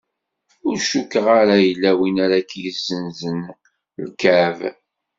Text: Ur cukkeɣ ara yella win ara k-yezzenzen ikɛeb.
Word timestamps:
Ur 0.67 0.77
cukkeɣ 0.89 1.25
ara 1.39 1.55
yella 1.67 1.91
win 1.97 2.17
ara 2.25 2.39
k-yezzenzen 2.49 3.39
ikɛeb. 4.05 4.59